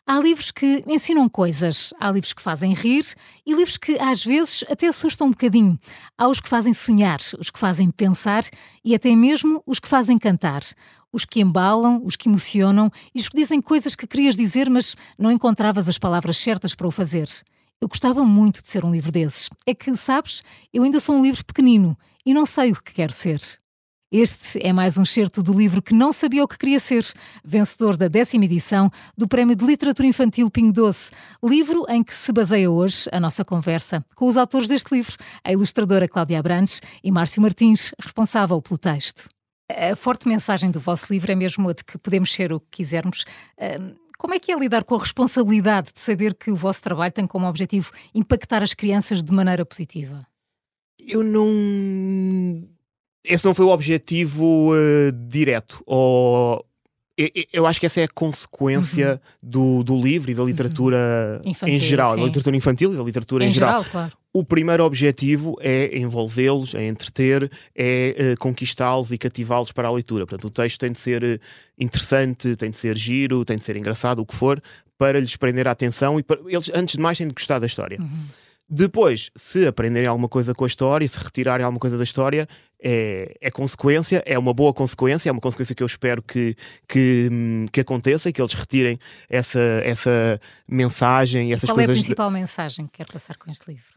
Há 0.05 0.19
livros 0.19 0.51
que 0.51 0.83
ensinam 0.85 1.29
coisas, 1.29 1.93
há 1.97 2.11
livros 2.11 2.33
que 2.33 2.41
fazem 2.41 2.73
rir 2.73 3.05
e 3.45 3.53
livros 3.53 3.77
que 3.77 3.97
às 3.97 4.21
vezes 4.21 4.65
até 4.69 4.87
assustam 4.87 5.27
um 5.27 5.31
bocadinho. 5.31 5.79
Há 6.17 6.27
os 6.27 6.41
que 6.41 6.49
fazem 6.49 6.73
sonhar, 6.73 7.21
os 7.39 7.49
que 7.49 7.57
fazem 7.57 7.89
pensar 7.89 8.43
e 8.83 8.93
até 8.93 9.15
mesmo 9.15 9.63
os 9.65 9.79
que 9.79 9.87
fazem 9.87 10.19
cantar. 10.19 10.61
Os 11.09 11.23
que 11.23 11.39
embalam, 11.39 12.01
os 12.03 12.17
que 12.17 12.27
emocionam 12.27 12.91
e 13.15 13.19
os 13.21 13.29
que 13.29 13.37
dizem 13.37 13.61
coisas 13.61 13.95
que 13.95 14.05
querias 14.05 14.35
dizer, 14.35 14.69
mas 14.69 14.93
não 15.17 15.31
encontravas 15.31 15.87
as 15.87 15.97
palavras 15.97 16.35
certas 16.35 16.75
para 16.75 16.87
o 16.87 16.91
fazer. 16.91 17.29
Eu 17.83 17.89
gostava 17.89 18.23
muito 18.23 18.61
de 18.61 18.69
ser 18.69 18.85
um 18.85 18.91
livro 18.93 19.11
desses. 19.11 19.49
É 19.67 19.75
que, 19.75 19.93
sabes, 19.93 20.41
eu 20.73 20.83
ainda 20.83 21.01
sou 21.01 21.17
um 21.17 21.21
livro 21.21 21.43
pequenino 21.43 21.97
e 22.25 22.33
não 22.33 22.45
sei 22.45 22.71
o 22.71 22.81
que 22.81 22.93
quero 22.93 23.11
ser. 23.11 23.41
Este 24.09 24.65
é 24.65 24.71
mais 24.71 24.97
um 24.97 25.03
excerto 25.03 25.43
do 25.43 25.51
livro 25.51 25.81
que 25.81 25.93
não 25.93 26.13
sabia 26.13 26.45
o 26.45 26.47
que 26.47 26.57
queria 26.57 26.79
ser, 26.79 27.05
vencedor 27.43 27.97
da 27.97 28.07
décima 28.07 28.45
edição 28.45 28.89
do 29.17 29.27
Prémio 29.27 29.53
de 29.53 29.65
Literatura 29.65 30.07
Infantil 30.07 30.49
Pingo 30.49 30.71
Doce, 30.71 31.11
livro 31.43 31.85
em 31.89 32.01
que 32.01 32.15
se 32.15 32.31
baseia 32.31 32.71
hoje 32.71 33.09
a 33.11 33.19
nossa 33.19 33.43
conversa 33.43 34.05
com 34.15 34.27
os 34.27 34.37
autores 34.37 34.69
deste 34.69 34.95
livro, 34.95 35.17
a 35.43 35.51
ilustradora 35.51 36.07
Cláudia 36.07 36.39
Abrantes 36.39 36.79
e 37.03 37.11
Márcio 37.11 37.41
Martins, 37.41 37.93
responsável 37.99 38.61
pelo 38.61 38.77
texto. 38.77 39.27
A 39.69 39.93
forte 39.95 40.29
mensagem 40.29 40.71
do 40.71 40.79
vosso 40.79 41.11
livro 41.11 41.33
é 41.33 41.35
mesmo 41.35 41.67
a 41.67 41.73
de 41.73 41.83
que 41.83 41.97
podemos 41.97 42.33
ser 42.33 42.53
o 42.53 42.61
que 42.61 42.77
quisermos. 42.77 43.25
Como 44.23 44.33
é 44.33 44.39
que 44.39 44.53
é 44.53 44.57
lidar 44.57 44.85
com 44.85 44.95
a 44.95 44.99
responsabilidade 44.99 45.91
de 45.93 45.99
saber 45.99 46.33
que 46.33 46.49
o 46.49 46.55
vosso 46.55 46.81
trabalho 46.81 47.11
tem 47.11 47.27
como 47.27 47.45
objetivo 47.45 47.91
impactar 48.15 48.63
as 48.63 48.73
crianças 48.73 49.21
de 49.21 49.33
maneira 49.33 49.65
positiva? 49.65 50.25
Eu 50.97 51.21
não. 51.21 52.65
Esse 53.21 53.43
não 53.43 53.53
foi 53.53 53.65
o 53.65 53.69
objetivo 53.69 54.71
eh, 54.77 55.11
direto. 55.27 55.83
Ou... 55.85 56.65
Eu, 57.51 57.67
acho 57.67 57.79
que 57.79 57.85
essa 57.85 58.01
é 58.01 58.05
a 58.05 58.07
consequência 58.07 59.21
do, 59.41 59.83
do 59.83 59.95
livro 59.95 60.31
e 60.31 60.33
da 60.33 60.43
literatura 60.43 61.41
Uhum. 61.43 61.51
Infantil, 61.51 61.75
em 61.75 61.79
geral, 61.79 62.15
da 62.15 62.21
sim. 62.21 62.25
literatura 62.27 62.55
infantil 62.55 62.93
e 62.93 62.97
da 62.97 63.03
literatura 63.03 63.45
em, 63.45 63.49
em 63.49 63.53
geral. 63.53 63.83
geral, 63.83 63.91
claro. 63.91 64.11
O 64.33 64.43
primeiro 64.43 64.83
objetivo 64.83 65.55
é 65.61 65.95
envolvê-los, 65.95 66.73
é 66.73 66.87
entreter, 66.87 67.51
é 67.75 68.15
eh, 68.17 68.35
conquistá-los 68.37 69.11
e 69.11 69.17
cativá-los 69.17 69.71
para 69.71 69.87
a 69.87 69.91
leitura. 69.91 70.25
Portanto, 70.25 70.47
o 70.47 70.49
texto 70.49 70.79
tem 70.79 70.91
de 70.91 70.99
ser 70.99 71.23
eh, 71.23 71.39
interessante, 71.77 72.55
tem 72.55 72.71
de 72.71 72.77
ser 72.77 72.97
giro, 72.97 73.45
tem 73.45 73.57
de 73.57 73.63
ser 73.63 73.77
engraçado, 73.77 74.19
o 74.19 74.25
que 74.25 74.33
for, 74.33 74.59
para 74.97 75.19
lhes 75.19 75.35
prender 75.35 75.67
a 75.67 75.71
atenção 75.71 76.19
e 76.19 76.23
para... 76.23 76.39
eles, 76.47 76.71
antes 76.73 76.95
de 76.95 77.01
mais, 77.01 77.17
têm 77.17 77.27
de 77.27 77.33
gostar 77.33 77.59
da 77.59 77.67
história. 77.67 77.99
Uhum. 78.01 78.25
Depois, 78.75 79.29
se 79.35 79.67
aprenderem 79.67 80.09
alguma 80.09 80.27
coisa 80.27 80.51
com 80.55 80.63
a 80.63 80.67
história, 80.67 81.07
se 81.07 81.19
retirarem 81.19 81.63
alguma 81.63 81.79
coisa 81.79 81.95
da 81.95 82.03
história, 82.03 82.47
é, 82.83 83.37
é 83.39 83.51
consequência, 83.51 84.23
é 84.25 84.37
uma 84.37 84.51
boa 84.51 84.73
consequência, 84.73 85.29
é 85.29 85.31
uma 85.31 85.39
consequência 85.39 85.75
que 85.75 85.83
eu 85.83 85.85
espero 85.85 86.23
que, 86.23 86.55
que, 86.87 87.29
hum, 87.31 87.65
que 87.71 87.81
aconteça 87.81 88.29
e 88.29 88.33
que 88.33 88.41
eles 88.41 88.55
retirem 88.55 88.99
essa, 89.29 89.59
essa 89.83 90.41
mensagem, 90.67 91.53
essas 91.53 91.69
Qual 91.69 91.79
é 91.79 91.83
a 91.83 91.85
coisas. 91.85 92.01
principal 92.01 92.31
mensagem 92.31 92.87
que 92.87 92.93
quer 92.97 93.05
passar 93.05 93.37
com 93.37 93.51
este 93.51 93.67
livro? 93.67 93.92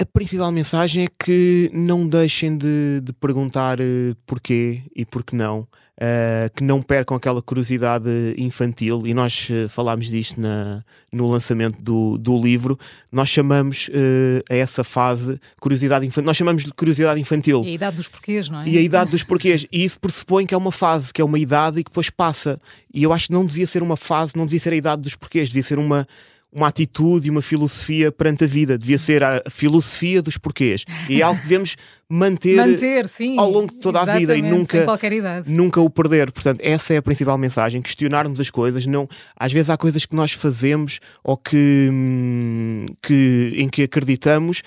A 0.00 0.06
principal 0.06 0.50
mensagem 0.50 1.04
é 1.04 1.08
que 1.22 1.70
não 1.74 2.08
deixem 2.08 2.56
de, 2.56 3.02
de 3.02 3.12
perguntar 3.12 3.78
eh, 3.80 4.14
porquê 4.26 4.82
e 4.96 5.04
porquê 5.04 5.36
não, 5.36 5.68
eh, 6.00 6.50
que 6.56 6.64
não 6.64 6.80
percam 6.80 7.14
aquela 7.14 7.42
curiosidade 7.42 8.08
infantil, 8.38 9.02
e 9.04 9.12
nós 9.12 9.48
eh, 9.50 9.68
falámos 9.68 10.08
disto 10.08 10.40
na, 10.40 10.82
no 11.12 11.26
lançamento 11.26 11.82
do, 11.82 12.16
do 12.16 12.40
livro, 12.40 12.78
nós 13.12 13.28
chamamos 13.28 13.90
eh, 13.92 14.42
a 14.48 14.54
essa 14.56 14.82
fase 14.82 15.38
curiosidade 15.60 16.06
infantil, 16.06 16.26
nós 16.26 16.36
chamamos 16.38 16.64
de 16.64 16.72
curiosidade 16.72 17.20
infantil. 17.20 17.62
E 17.62 17.68
a 17.68 17.72
idade 17.72 17.96
dos 17.96 18.08
porquês, 18.08 18.48
não 18.48 18.62
é? 18.62 18.68
E 18.68 18.78
a 18.78 18.80
idade 18.80 19.10
dos 19.10 19.22
porquês. 19.22 19.66
E 19.70 19.84
isso 19.84 20.00
pressupõe 20.00 20.46
que 20.46 20.54
é 20.54 20.56
uma 20.56 20.72
fase, 20.72 21.12
que 21.12 21.20
é 21.20 21.24
uma 21.24 21.38
idade 21.38 21.80
e 21.80 21.84
que 21.84 21.90
depois 21.90 22.08
passa. 22.08 22.58
E 22.94 23.02
eu 23.02 23.12
acho 23.12 23.26
que 23.26 23.34
não 23.34 23.44
devia 23.44 23.66
ser 23.66 23.82
uma 23.82 23.98
fase, 23.98 24.34
não 24.34 24.46
devia 24.46 24.60
ser 24.60 24.72
a 24.72 24.76
idade 24.76 25.02
dos 25.02 25.14
porquês, 25.14 25.48
devia 25.48 25.62
ser 25.62 25.78
uma, 25.78 26.08
uma 26.52 26.66
atitude 26.68 27.28
e 27.28 27.30
uma 27.30 27.42
filosofia 27.42 28.10
perante 28.10 28.44
a 28.44 28.46
vida. 28.46 28.76
Devia 28.76 28.98
ser 28.98 29.22
a 29.22 29.42
filosofia 29.48 30.20
dos 30.20 30.36
porquês. 30.36 30.84
E 31.08 31.20
é 31.20 31.22
algo 31.22 31.36
que 31.40 31.44
devemos 31.46 31.76
manter, 32.08 32.56
Manter, 32.56 33.06
sim. 33.06 33.38
ao 33.38 33.48
longo 33.48 33.72
de 33.72 33.78
toda 33.78 34.00
a 34.00 34.18
vida 34.18 34.36
e 34.36 34.42
nunca- 34.42 34.78
Em 34.78 34.84
qualquer 34.84 35.12
idade. 35.12 35.48
nunca 35.48 35.80
o 35.80 35.88
perder. 35.88 36.32
Portanto, 36.32 36.60
essa 36.62 36.92
é 36.92 36.96
a 36.96 37.02
principal 37.02 37.38
mensagem: 37.38 37.80
questionarmos 37.80 38.40
as 38.40 38.50
coisas. 38.50 38.84
Não, 38.86 39.08
às 39.36 39.52
vezes 39.52 39.70
há 39.70 39.76
coisas 39.76 40.04
que 40.04 40.16
nós 40.16 40.32
fazemos 40.32 40.98
ou 41.22 41.36
que, 41.36 41.88
hum, 41.92 42.86
que 43.02 43.52
em 43.56 43.68
que 43.68 43.82
acreditamos. 43.84 44.62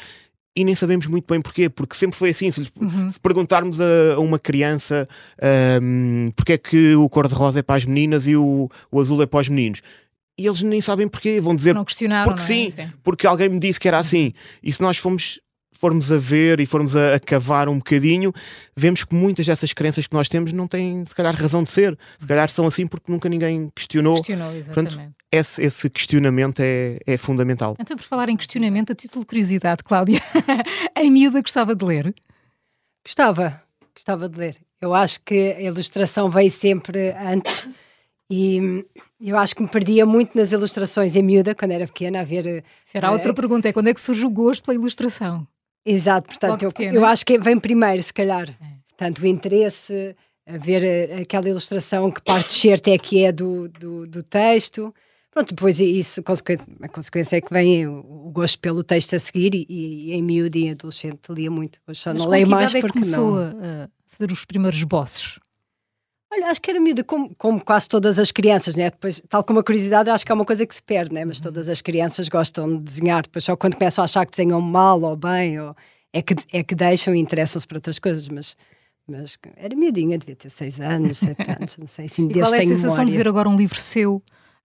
E 0.55 0.63
nem 0.63 0.75
sabemos 0.75 1.07
muito 1.07 1.25
bem 1.27 1.41
porquê, 1.41 1.67
porque 1.67 1.95
sempre 1.95 2.15
foi 2.15 2.29
assim. 2.29 2.51
Se, 2.51 2.59
lhes- 2.61 2.71
Uhum. 2.79 3.09
se 3.09 3.19
perguntarmos 3.19 3.81
a, 3.81 4.13
a 4.15 4.19
uma 4.19 4.37
criança 4.37 5.07
hum, 5.81 6.27
porque 6.35 6.53
é 6.53 6.57
que 6.57 6.95
o 6.95 7.09
cor-de-rosa 7.09 7.59
é 7.59 7.61
para 7.63 7.75
as 7.75 7.85
meninas 7.85 8.27
e 8.27 8.35
o, 8.35 8.69
o 8.91 8.99
azul 9.01 9.21
é 9.21 9.25
para 9.25 9.39
os 9.41 9.49
meninos, 9.49 9.81
e 10.37 10.47
eles 10.47 10.61
nem 10.61 10.81
sabem 10.81 11.07
porquê, 11.07 11.39
vão 11.39 11.55
dizer 11.55 11.75
Não 11.75 11.85
questionaram, 11.85 12.33
porque 12.33 12.53
não 12.53 12.59
é? 12.59 12.69
sim, 12.69 12.93
porque 13.03 13.27
alguém 13.27 13.49
me 13.49 13.59
disse 13.59 13.79
que 13.79 13.87
era 13.87 13.97
assim. 13.97 14.33
E 14.61 14.71
se 14.71 14.81
nós 14.81 14.97
formos 14.97 15.39
formos 15.83 16.09
a 16.13 16.17
ver 16.17 16.61
e 16.61 16.65
formos 16.65 16.95
a, 16.95 17.15
a 17.15 17.19
cavar 17.19 17.67
um 17.67 17.75
bocadinho, 17.75 18.31
vemos 18.73 19.03
que 19.03 19.13
muitas 19.13 19.45
dessas 19.45 19.73
crenças 19.73 20.07
que 20.07 20.15
nós 20.15 20.29
temos 20.29 20.53
não 20.53 20.65
têm, 20.65 21.05
se 21.05 21.13
calhar, 21.13 21.35
razão 21.35 21.61
de 21.61 21.71
ser. 21.71 21.97
Se 22.17 22.25
calhar 22.25 22.49
são 22.49 22.65
assim 22.65 22.87
porque 22.87 23.11
nunca 23.11 23.27
ninguém 23.27 23.69
questionou. 23.75 24.13
Questionou, 24.13 24.55
exatamente. 24.55 24.95
Portanto, 24.95 25.15
esse, 25.29 25.61
esse 25.61 25.89
questionamento 25.89 26.61
é, 26.61 26.99
é 27.05 27.17
fundamental. 27.17 27.75
Então, 27.77 27.97
por 27.97 28.03
falar 28.03 28.29
em 28.29 28.37
questionamento, 28.37 28.93
a 28.93 28.95
título 28.95 29.25
de 29.25 29.27
curiosidade, 29.27 29.83
Cláudia, 29.83 30.21
a 30.95 31.03
miúda 31.03 31.41
gostava 31.41 31.75
de 31.75 31.83
ler? 31.83 32.15
Gostava, 33.05 33.61
gostava 33.93 34.29
de 34.29 34.39
ler. 34.39 34.57
Eu 34.79 34.93
acho 34.93 35.19
que 35.25 35.51
a 35.51 35.61
ilustração 35.63 36.29
veio 36.29 36.49
sempre 36.49 37.11
antes 37.11 37.67
e 38.33 39.29
eu 39.29 39.37
acho 39.37 39.55
que 39.55 39.61
me 39.61 39.69
perdia 39.69 40.05
muito 40.05 40.35
nas 40.35 40.51
ilustrações 40.51 41.15
em 41.15 41.21
miúda, 41.21 41.53
quando 41.53 41.71
era 41.71 41.85
pequena, 41.85 42.21
a 42.21 42.23
ver. 42.23 42.63
Será 42.83 43.11
uh, 43.11 43.13
outra 43.13 43.33
pergunta: 43.33 43.69
é 43.69 43.73
quando 43.73 43.87
é 43.87 43.93
que 43.93 44.01
surge 44.01 44.25
o 44.25 44.29
gosto 44.29 44.65
pela 44.65 44.75
ilustração? 44.75 45.47
Exato, 45.85 46.27
portanto, 46.27 46.63
eu, 46.63 46.93
eu, 46.93 47.05
acho 47.05 47.25
que 47.25 47.37
vem 47.37 47.59
primeiro, 47.59 48.01
se 48.01 48.13
calhar. 48.13 48.49
É. 48.49 48.73
Portanto, 48.87 49.19
o 49.19 49.27
interesse, 49.27 50.15
a 50.47 50.57
ver 50.57 50.83
eh, 50.83 51.21
aquela 51.21 51.49
ilustração, 51.49 52.09
que 52.09 52.21
parte 52.21 52.53
certa 52.53 52.89
é 52.89 52.97
que 52.97 53.23
é 53.23 53.31
do, 53.31 53.67
do, 53.67 54.07
do 54.07 54.23
texto. 54.23 54.93
Pronto, 55.29 55.53
depois 55.53 55.79
isso, 55.79 56.21
a 56.21 56.87
consequência 56.87 57.37
é 57.37 57.41
que 57.41 57.53
vem 57.53 57.85
o, 57.87 58.31
gosto 58.31 58.59
pelo 58.59 58.83
texto 58.83 59.15
a 59.15 59.19
seguir 59.19 59.53
e, 59.53 59.65
e, 59.67 60.13
em 60.13 60.23
miúdo 60.23 60.57
e 60.57 60.69
adolescente 60.69 61.19
lia 61.29 61.51
muito. 61.51 61.79
Hoje 61.87 61.99
só 61.99 62.13
Mas 62.13 62.21
não 62.21 62.29
leio 62.29 62.47
mais 62.47 62.73
é 62.73 62.79
porque 62.81 62.99
começou 62.99 63.35
não. 63.35 63.59
a 63.59 63.89
fazer 64.07 64.31
os 64.31 64.45
primeiros 64.45 64.83
bosses? 64.83 65.39
Olha, 66.35 66.47
acho 66.47 66.59
que 66.59 66.71
era 66.71 66.79
miúda, 66.79 67.03
como, 67.03 67.33
como, 67.35 67.63
quase 67.63 67.87
todas 67.87 68.17
as 68.17 68.31
crianças, 68.31 68.75
né? 68.75 68.89
Depois, 68.89 69.21
tal 69.29 69.43
como 69.43 69.59
a 69.59 69.63
curiosidade, 69.63 70.09
acho 70.09 70.25
que 70.25 70.31
é 70.31 70.35
uma 70.35 70.45
coisa 70.45 70.65
que 70.65 70.73
se 70.73 70.81
perde, 70.81 71.13
né? 71.13 71.23
Mas 71.23 71.37
uhum. 71.37 71.43
todas 71.43 71.69
as 71.69 71.79
crianças 71.79 72.27
gostam 72.27 72.77
de 72.77 72.81
desenhar, 72.81 73.21
depois 73.21 73.45
só 73.45 73.55
quando 73.55 73.75
começam 73.75 74.03
a 74.03 74.05
achar 74.05 74.25
que 74.25 74.31
desenham 74.31 74.59
mal 74.59 74.99
ou 75.03 75.15
bem, 75.15 75.59
ou 75.59 75.75
é, 76.11 76.23
que, 76.23 76.35
é 76.51 76.63
que 76.63 76.73
deixam 76.73 77.13
e 77.13 77.19
interessam-se 77.19 77.67
por 77.67 77.77
outras 77.77 77.99
coisas, 77.99 78.27
mas, 78.27 78.57
mas 79.07 79.37
era 79.55 79.75
miudinha, 79.75 80.17
devia 80.17 80.35
ter 80.35 80.49
seis 80.49 80.79
anos, 80.79 81.19
sete 81.19 81.45
anos, 81.51 81.77
não 81.77 81.85
sei, 81.85 82.05
assim, 82.05 82.27
e 82.27 82.33
qual 82.33 82.51
é 82.51 82.57
a 82.57 82.61
sensação 82.63 82.89
memória. 82.89 83.11
de 83.11 83.17
ver 83.17 83.27
agora 83.27 83.47
um 83.47 83.55
livro 83.55 83.79
seu 83.79 84.19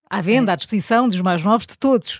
à 0.08 0.22
venda, 0.22 0.52
é. 0.52 0.54
à 0.54 0.56
disposição 0.56 1.06
dos 1.06 1.20
mais 1.20 1.44
novos, 1.44 1.66
de 1.66 1.76
todos? 1.76 2.18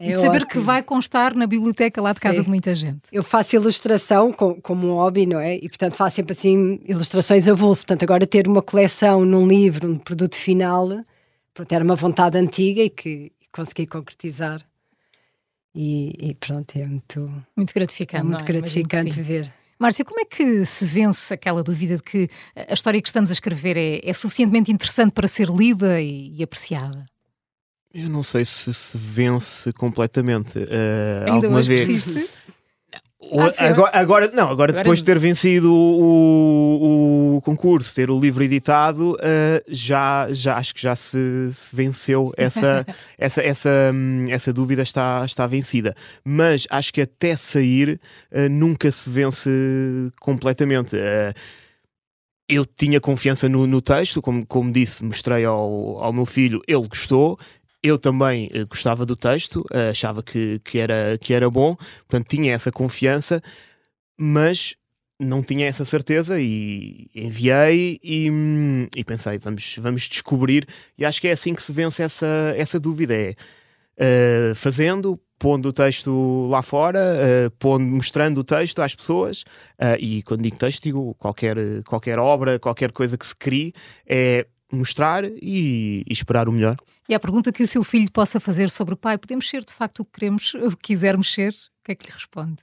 É 0.00 0.10
e 0.10 0.12
de 0.12 0.18
saber 0.18 0.42
ótimo. 0.42 0.50
que 0.50 0.58
vai 0.60 0.82
constar 0.82 1.34
na 1.34 1.46
biblioteca 1.46 2.00
lá 2.00 2.12
de 2.12 2.20
casa 2.20 2.36
Sim. 2.36 2.44
de 2.44 2.48
muita 2.48 2.74
gente. 2.74 3.00
Eu 3.10 3.24
faço 3.24 3.56
ilustração 3.56 4.32
com, 4.32 4.60
como 4.60 4.86
um 4.86 4.94
hobby, 4.94 5.26
não 5.26 5.40
é? 5.40 5.56
E 5.56 5.68
portanto 5.68 5.96
faço 5.96 6.16
sempre 6.16 6.32
assim 6.32 6.80
ilustrações 6.84 7.48
a 7.48 7.54
bolso. 7.54 7.84
Portanto, 7.84 8.04
agora 8.04 8.26
ter 8.26 8.46
uma 8.46 8.62
coleção 8.62 9.24
num 9.24 9.48
livro, 9.48 9.90
um 9.90 9.98
produto 9.98 10.36
final, 10.36 10.88
pronto, 11.52 11.72
era 11.72 11.82
uma 11.82 11.96
vontade 11.96 12.38
antiga 12.38 12.82
e 12.82 12.90
que 12.90 13.32
consegui 13.50 13.86
concretizar. 13.86 14.64
E, 15.74 16.30
e 16.30 16.34
pronto, 16.34 16.76
é 16.76 16.86
muito, 16.86 17.44
muito 17.56 17.74
gratificante. 17.74 18.20
É 18.20 18.24
muito 18.24 18.42
é? 18.42 18.46
gratificante 18.46 19.20
ver. 19.20 19.52
Márcia, 19.78 20.04
como 20.04 20.20
é 20.20 20.24
que 20.24 20.64
se 20.66 20.84
vence 20.84 21.32
aquela 21.32 21.62
dúvida 21.62 21.96
de 21.96 22.02
que 22.02 22.28
a 22.54 22.74
história 22.74 23.00
que 23.00 23.08
estamos 23.08 23.30
a 23.30 23.32
escrever 23.32 23.76
é, 23.76 24.00
é 24.02 24.12
suficientemente 24.12 24.72
interessante 24.72 25.12
para 25.12 25.28
ser 25.28 25.48
lida 25.48 26.00
e, 26.00 26.36
e 26.36 26.42
apreciada? 26.42 27.04
Eu 27.92 28.08
não 28.08 28.22
sei 28.22 28.44
se 28.44 28.72
se 28.72 28.98
vence 28.98 29.72
completamente. 29.72 30.58
Uh, 30.58 31.24
Ainda 31.26 31.46
alguma 31.46 31.58
hoje 31.58 31.68
vez. 31.68 31.86
persiste? 31.86 32.38
Ah, 33.20 33.66
agora, 33.68 33.90
agora, 33.92 34.26
não, 34.28 34.44
agora, 34.44 34.70
agora, 34.70 34.72
depois 34.72 35.00
de 35.00 35.04
ter 35.04 35.18
vencido 35.18 35.74
o, 35.74 37.36
o, 37.36 37.40
concurso, 37.42 37.92
ter 37.94 38.10
o 38.10 38.18
livro 38.18 38.44
editado, 38.44 39.14
uh, 39.14 39.62
já, 39.66 40.28
já 40.30 40.56
acho 40.56 40.74
que 40.74 40.80
já 40.80 40.94
se, 40.94 41.50
se 41.52 41.74
venceu 41.74 42.32
essa, 42.36 42.86
essa, 43.18 43.42
essa, 43.42 43.90
hum, 43.92 44.26
essa 44.30 44.52
dúvida 44.52 44.82
está, 44.82 45.24
está 45.26 45.46
vencida. 45.46 45.94
Mas 46.24 46.64
acho 46.70 46.92
que 46.92 47.02
até 47.02 47.34
sair 47.34 48.00
uh, 48.32 48.48
nunca 48.48 48.90
se 48.90 49.10
vence 49.10 49.50
completamente. 50.20 50.96
Uh, 50.96 51.34
eu 52.48 52.64
tinha 52.64 52.98
confiança 52.98 53.46
no, 53.46 53.66
no 53.66 53.82
texto, 53.82 54.22
como, 54.22 54.46
como 54.46 54.72
disse, 54.72 55.04
mostrei 55.04 55.44
ao, 55.44 56.02
ao 56.02 56.12
meu 56.12 56.24
filho, 56.24 56.62
ele 56.66 56.88
gostou, 56.88 57.38
eu 57.82 57.98
também 57.98 58.46
uh, 58.48 58.66
gostava 58.68 59.06
do 59.06 59.16
texto, 59.16 59.60
uh, 59.72 59.90
achava 59.90 60.22
que, 60.22 60.60
que, 60.64 60.78
era, 60.78 61.16
que 61.18 61.32
era 61.32 61.48
bom, 61.50 61.76
portanto 62.08 62.28
tinha 62.28 62.52
essa 62.52 62.72
confiança, 62.72 63.42
mas 64.18 64.74
não 65.20 65.42
tinha 65.42 65.66
essa 65.66 65.84
certeza 65.84 66.40
e 66.40 67.10
enviei 67.14 67.98
e, 68.02 68.28
e, 68.94 69.04
pensei, 69.04 69.38
vamos, 69.38 69.76
vamos 69.78 70.02
descobrir, 70.02 70.66
e 70.96 71.04
acho 71.04 71.20
que 71.20 71.28
é 71.28 71.32
assim 71.32 71.54
que 71.54 71.62
se 71.62 71.72
vence 71.72 72.02
essa, 72.02 72.54
essa 72.56 72.78
dúvida, 72.78 73.14
é 73.14 73.34
uh, 73.98 74.54
fazendo, 74.54 75.20
pondo 75.38 75.68
o 75.68 75.72
texto 75.72 76.46
lá 76.48 76.62
fora, 76.62 77.00
uh, 77.00 77.50
pondo, 77.58 77.84
mostrando 77.84 78.38
o 78.38 78.44
texto 78.44 78.80
às 78.80 78.94
pessoas, 78.94 79.42
uh, 79.80 79.98
e 79.98 80.22
quando 80.22 80.42
digo 80.42 80.56
texto, 80.56 80.82
digo 80.84 81.14
qualquer, 81.14 81.56
qualquer 81.84 82.18
obra, 82.18 82.58
qualquer 82.58 82.92
coisa 82.92 83.18
que 83.18 83.26
se 83.26 83.34
crie, 83.34 83.72
é 84.06 84.46
mostrar 84.76 85.24
e, 85.24 86.04
e, 86.06 86.12
esperar 86.12 86.48
o 86.48 86.52
melhor. 86.52 86.76
E 87.08 87.14
a 87.14 87.20
pergunta 87.20 87.52
que 87.52 87.62
o 87.62 87.68
seu 87.68 87.82
filho 87.82 88.10
possa 88.10 88.38
fazer 88.38 88.70
sobre 88.70 88.94
o 88.94 88.96
pai, 88.96 89.16
podemos 89.16 89.48
ser 89.48 89.64
de 89.64 89.72
facto 89.72 90.00
o 90.00 90.04
que 90.04 90.12
queremos, 90.20 90.54
o 90.62 90.70
que 90.70 90.88
quisermos 90.88 91.32
ser, 91.32 91.52
o 91.52 91.84
que 91.84 91.92
é 91.92 91.94
que 91.94 92.06
lhe 92.06 92.12
responde? 92.12 92.58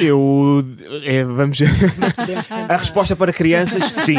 Eu 0.00 0.64
é, 1.04 1.24
vamos 1.24 1.58
a 2.68 2.76
resposta 2.76 3.14
para 3.14 3.32
crianças, 3.32 3.92
sim, 3.92 4.16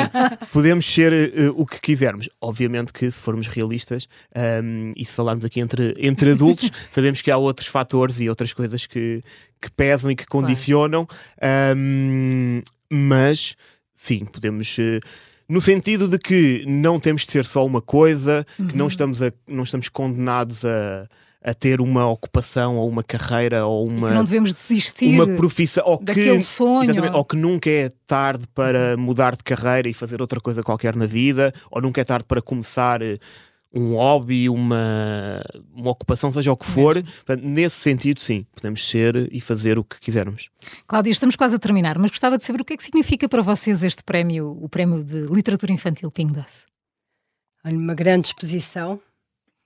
podemos 0.51 0.85
ser 0.85 1.11
uh, 1.37 1.53
o 1.61 1.65
que 1.65 1.79
quisermos. 1.81 2.29
Obviamente 2.39 2.93
que 2.93 3.11
se 3.11 3.19
formos 3.19 3.47
realistas 3.47 4.07
um, 4.35 4.39
ehm, 4.39 4.93
e 4.95 5.03
se 5.03 5.13
falarmos 5.13 5.43
aqui 5.43 5.59
entre, 5.59 5.93
entre 5.99 6.31
adultos, 6.31 6.71
sabemos 6.89 7.21
que 7.21 7.29
há 7.29 7.37
outros 7.37 7.67
fatores 7.67 8.17
e 8.19 8.29
outras 8.29 8.53
coisas 8.53 8.87
que, 8.87 9.21
que 9.61 9.69
pesam 9.69 10.09
e 10.09 10.15
que 10.15 10.25
condicionam, 10.25 11.05
claro. 11.05 11.77
um, 11.77 12.61
ehm, 12.61 12.63
mas 12.89 13.55
sim, 13.93 14.23
podemos. 14.23 14.77
Uh, 14.77 15.01
no 15.49 15.61
sentido 15.61 16.07
de 16.07 16.17
que 16.17 16.63
não 16.67 16.99
temos 16.99 17.25
de 17.25 17.31
ser 17.31 17.45
só 17.45 17.65
uma 17.65 17.81
coisa, 17.81 18.45
uhum. 18.59 18.67
que 18.67 18.75
não 18.75 18.87
estamos, 18.87 19.21
a, 19.21 19.31
não 19.47 19.63
estamos 19.63 19.87
condenados 19.87 20.65
a, 20.65 21.07
a 21.41 21.53
ter 21.53 21.79
uma 21.79 22.05
ocupação 22.07 22.75
ou 22.75 22.89
uma 22.89 23.01
carreira 23.01 23.65
ou 23.65 23.87
uma. 23.87 24.07
E 24.07 24.09
que 24.09 24.15
não 24.15 24.23
devemos 24.25 24.53
desistir 24.53 25.19
uma 25.19 25.37
profissão, 25.37 25.83
ou 25.85 26.03
daquele 26.03 26.37
que, 26.37 26.41
sonho. 26.41 27.15
Ou 27.15 27.23
que 27.23 27.37
nunca 27.37 27.69
é 27.69 27.89
tarde 28.05 28.45
para 28.53 28.97
mudar 28.97 29.35
de 29.35 29.43
carreira 29.43 29.87
e 29.87 29.93
fazer 29.93 30.19
outra 30.19 30.41
coisa 30.41 30.61
qualquer 30.61 30.95
na 30.95 31.05
vida, 31.05 31.53
ou 31.71 31.81
nunca 31.81 32.01
é 32.01 32.03
tarde 32.03 32.25
para 32.25 32.41
começar 32.41 33.01
eh, 33.01 33.17
um 33.73 33.95
hobby, 33.95 34.49
uma, 34.49 35.41
uma 35.73 35.91
ocupação, 35.91 36.31
seja 36.31 36.51
o 36.51 36.57
que 36.57 36.65
for. 36.65 37.01
Portanto, 37.03 37.43
nesse 37.43 37.75
sentido, 37.75 38.19
sim, 38.19 38.45
podemos 38.55 38.87
ser 38.87 39.29
e 39.31 39.39
fazer 39.39 39.77
o 39.77 39.83
que 39.83 39.99
quisermos. 39.99 40.49
Cláudia, 40.87 41.11
estamos 41.11 41.35
quase 41.35 41.55
a 41.55 41.59
terminar, 41.59 41.97
mas 41.97 42.11
gostava 42.11 42.37
de 42.37 42.45
saber 42.45 42.61
o 42.61 42.65
que 42.65 42.73
é 42.73 42.77
que 42.77 42.83
significa 42.83 43.27
para 43.27 43.41
vocês 43.41 43.83
este 43.83 44.03
prémio, 44.03 44.57
o 44.61 44.69
Prémio 44.69 45.03
de 45.03 45.25
Literatura 45.25 45.71
Infantil 45.71 46.11
Ping 46.11 46.27
Doce. 46.27 46.65
Uma 47.63 47.93
grande 47.93 48.27
exposição 48.27 48.99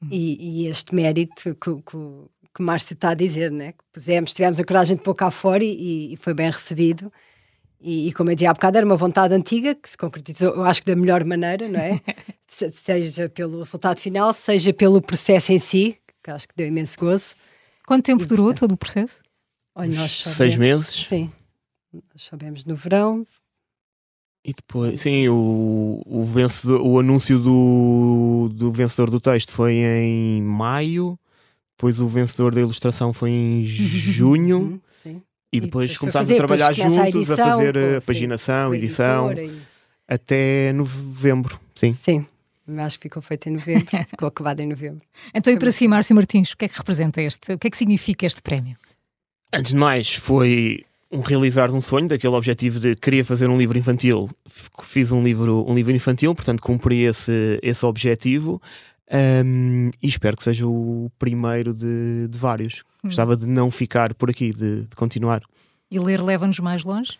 hum. 0.02 0.08
e, 0.10 0.64
e, 0.64 0.68
este 0.68 0.96
mérito 0.96 1.36
que, 1.36 1.54
que, 1.54 1.82
que 1.84 1.96
o 1.96 2.64
Márcio 2.64 2.96
está 2.96 3.10
a 3.10 3.14
dizer, 3.14 3.52
né? 3.52 3.74
que 3.74 3.84
pusemos, 3.94 4.34
tivemos 4.34 4.60
a 4.60 4.64
coragem 4.64 4.96
de 4.96 5.04
pôr 5.04 5.14
cá 5.14 5.30
fora 5.30 5.64
e, 5.64 6.14
e 6.14 6.18
foi 6.18 6.34
bem 6.34 6.50
recebido. 6.50 7.14
E, 7.80 8.08
e, 8.08 8.14
como 8.14 8.32
eu 8.32 8.36
dizia 8.36 8.50
há 8.50 8.54
bocado, 8.54 8.78
era 8.78 8.86
uma 8.86 8.96
vontade 8.96 9.34
antiga 9.34 9.74
que 9.74 9.90
se 9.90 9.98
concretizou, 9.98 10.56
eu 10.56 10.64
acho 10.64 10.82
que 10.82 10.88
da 10.88 10.96
melhor 10.96 11.24
maneira, 11.24 11.68
não 11.68 11.80
é? 11.80 12.00
seja 12.72 13.30
pelo 13.30 13.60
resultado 13.60 14.00
final, 14.00 14.34
seja 14.34 14.74
pelo 14.74 15.02
processo 15.02 15.52
em 15.52 15.60
si, 15.60 15.98
que 16.24 16.32
acho 16.32 16.48
que 16.48 16.56
deu 16.56 16.68
imenso 16.68 17.00
gozo. 17.00 17.36
Quanto 17.86 18.06
tempo 18.06 18.24
e, 18.24 18.26
durou 18.26 18.54
todo 18.54 18.74
o 18.74 18.78
processo? 18.78 19.20
Olha, 19.76 19.96
nós 19.96 20.12
sabemos, 20.12 20.38
Seis 20.38 20.58
meses? 20.58 21.08
Sim. 21.08 21.32
Nós 21.94 22.24
sabemos 22.24 22.66
no 22.66 22.76
verão. 22.76 23.26
E 24.44 24.54
depois, 24.54 25.00
sim, 25.00 25.30
o, 25.30 26.02
o, 26.06 26.24
vencedor, 26.24 26.82
o 26.82 27.00
anúncio 27.00 27.38
do, 27.38 28.50
do 28.54 28.72
vencedor 28.72 29.10
do 29.10 29.20
texto 29.20 29.52
foi 29.52 29.74
em 29.74 30.42
maio, 30.42 31.18
depois 31.78 32.00
o 32.00 32.08
vencedor 32.08 32.54
da 32.54 32.62
ilustração 32.62 33.14
foi 33.14 33.30
em 33.30 33.64
junho. 33.66 34.60
Uhum. 34.60 35.22
E 35.54 35.60
depois, 35.60 35.98
começámos 35.98 36.32
a 36.32 36.36
trabalhar 36.36 36.72
juntos, 36.72 36.98
a, 36.98 37.10
edição, 37.10 37.34
a 37.34 37.38
fazer 37.38 37.78
a 37.78 38.00
sim, 38.00 38.08
paginação, 38.08 38.74
edição, 38.74 39.34
e... 39.34 39.62
até 40.08 40.72
novembro, 40.72 41.60
sim. 41.76 41.92
Sim, 41.92 42.26
acho 42.80 42.98
que 42.98 43.04
ficou 43.04 43.22
feito 43.22 43.48
em 43.48 43.54
novembro, 43.54 43.88
ficou 44.10 44.28
acabado 44.28 44.60
em 44.60 44.68
novembro. 44.68 45.02
Então, 45.34 45.52
e 45.52 45.58
para 45.58 45.72
si, 45.72 45.88
Márcio 45.88 46.16
Martins, 46.16 46.52
o 46.52 46.58
que 46.58 46.66
é 46.66 46.68
que 46.68 46.78
representa 46.78 47.22
este, 47.22 47.54
o 47.54 47.60
que 47.60 47.68
é 47.68 47.70
que 47.70 47.78
significa 47.78 48.26
este 48.26 48.42
prémio? 48.42 48.78
Antes 49.54 49.74
de 49.74 49.78
mais, 49.78 50.14
foi 50.14 50.86
um 51.12 51.20
realizar 51.20 51.68
de 51.68 51.74
um 51.74 51.82
sonho, 51.82 52.08
daquele 52.08 52.34
objetivo 52.36 52.80
de 52.80 52.96
querer 52.96 53.26
fazer 53.26 53.50
um 53.50 53.58
livro 53.58 53.78
infantil. 53.78 54.30
Fiz 54.82 55.12
um 55.12 55.22
livro, 55.22 55.66
um 55.68 55.74
livro 55.74 55.94
infantil, 55.94 56.34
portanto 56.34 56.62
cumpri 56.62 57.04
esse, 57.04 57.60
esse 57.62 57.86
objetivo. 57.86 58.62
Um, 59.14 59.92
e 60.02 60.08
espero 60.08 60.38
que 60.38 60.44
seja 60.44 60.66
o 60.66 61.12
primeiro 61.20 61.74
de, 61.74 62.30
de 62.30 62.38
vários. 62.38 62.84
Hum. 63.04 63.10
Gostava 63.10 63.36
de 63.36 63.46
não 63.46 63.70
ficar 63.70 64.14
por 64.14 64.30
aqui, 64.30 64.54
de, 64.54 64.84
de 64.84 64.96
continuar. 64.96 65.42
E 65.90 66.00
ler 66.00 66.22
leva-nos 66.24 66.60
mais 66.60 66.86
longe? 66.86 67.20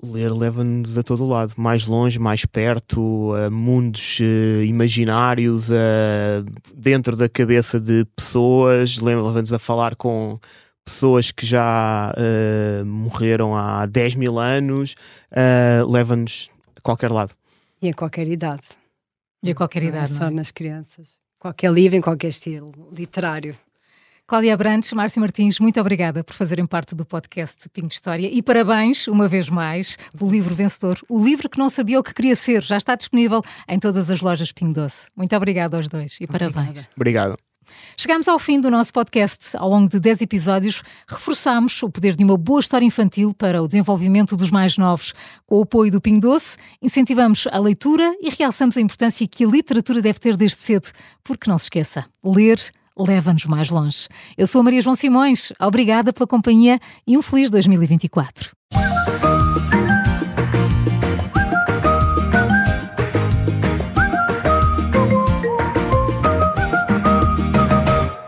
Ler 0.00 0.32
leva-nos 0.32 0.96
a 0.96 1.02
todo 1.02 1.26
lado, 1.26 1.54
mais 1.56 1.84
longe, 1.84 2.20
mais 2.20 2.44
perto, 2.46 3.34
a 3.34 3.50
mundos 3.50 4.20
uh, 4.20 4.62
imaginários, 4.62 5.68
uh, 5.70 6.44
dentro 6.72 7.16
da 7.16 7.28
cabeça 7.28 7.80
de 7.80 8.04
pessoas, 8.14 8.98
leva-nos 8.98 9.52
a 9.52 9.58
falar 9.58 9.96
com 9.96 10.38
pessoas 10.84 11.30
que 11.30 11.44
já 11.44 12.14
uh, 12.16 12.86
morreram 12.86 13.56
há 13.56 13.86
10 13.86 14.14
mil 14.14 14.38
anos, 14.38 14.94
uh, 15.32 15.90
leva-nos 15.90 16.48
a 16.76 16.80
qualquer 16.80 17.10
lado. 17.10 17.34
E 17.82 17.88
a 17.88 17.92
qualquer 17.92 18.28
idade. 18.28 18.62
E 19.42 19.50
a 19.50 19.54
qualquer 19.54 19.82
não 19.82 19.88
idade. 19.88 20.12
É 20.12 20.14
só 20.14 20.24
não 20.24 20.28
é? 20.28 20.34
nas 20.34 20.50
crianças. 20.50 21.18
Qualquer 21.38 21.70
livro, 21.72 21.96
em 21.96 22.00
qualquer 22.00 22.28
estilo 22.28 22.72
literário. 22.92 23.56
Cláudia 24.28 24.52
Abrantes, 24.52 24.92
Márcio 24.92 25.22
Martins, 25.22 25.58
muito 25.58 25.80
obrigada 25.80 26.22
por 26.22 26.34
fazerem 26.34 26.66
parte 26.66 26.94
do 26.94 27.02
podcast 27.02 27.66
Pinho 27.70 27.88
de 27.88 27.94
História 27.94 28.28
e 28.30 28.42
parabéns, 28.42 29.08
uma 29.08 29.26
vez 29.26 29.48
mais, 29.48 29.96
pelo 30.14 30.30
livro 30.30 30.54
vencedor. 30.54 31.00
O 31.08 31.24
livro 31.24 31.48
que 31.48 31.58
não 31.58 31.70
sabia 31.70 31.98
o 31.98 32.02
que 32.02 32.12
queria 32.12 32.36
ser 32.36 32.62
já 32.62 32.76
está 32.76 32.94
disponível 32.94 33.40
em 33.66 33.78
todas 33.78 34.10
as 34.10 34.20
lojas 34.20 34.52
Pinho 34.52 34.70
Doce. 34.70 35.06
Muito 35.16 35.34
obrigada 35.34 35.78
aos 35.78 35.88
dois 35.88 36.18
e 36.20 36.26
parabéns. 36.26 36.68
Obrigada. 36.68 36.88
Obrigado. 36.94 37.38
Chegamos 37.96 38.28
ao 38.28 38.38
fim 38.38 38.60
do 38.60 38.70
nosso 38.70 38.92
podcast. 38.92 39.56
Ao 39.56 39.68
longo 39.68 39.88
de 39.88 39.98
10 39.98 40.20
episódios, 40.20 40.82
reforçamos 41.06 41.82
o 41.82 41.88
poder 41.88 42.14
de 42.14 42.22
uma 42.22 42.36
boa 42.36 42.60
história 42.60 42.84
infantil 42.84 43.32
para 43.32 43.62
o 43.62 43.66
desenvolvimento 43.66 44.36
dos 44.36 44.50
mais 44.50 44.76
novos. 44.76 45.14
Com 45.46 45.56
o 45.56 45.62
apoio 45.62 45.90
do 45.90 46.02
Pingo 46.02 46.20
Doce, 46.20 46.58
incentivamos 46.82 47.46
a 47.50 47.58
leitura 47.58 48.14
e 48.20 48.28
realçamos 48.28 48.76
a 48.76 48.80
importância 48.80 49.26
que 49.26 49.44
a 49.44 49.48
literatura 49.48 50.02
deve 50.02 50.18
ter 50.18 50.36
desde 50.36 50.58
cedo. 50.58 50.90
Porque 51.24 51.48
não 51.48 51.56
se 51.56 51.64
esqueça, 51.64 52.04
ler 52.22 52.60
leva-nos 52.98 53.44
mais 53.46 53.70
longe. 53.70 54.08
Eu 54.36 54.46
sou 54.46 54.60
a 54.60 54.64
Maria 54.64 54.82
João 54.82 54.94
Simões. 54.94 55.52
Obrigada 55.60 56.12
pela 56.12 56.26
companhia 56.26 56.80
e 57.06 57.16
um 57.16 57.22
feliz 57.22 57.50
2024. 57.50 58.50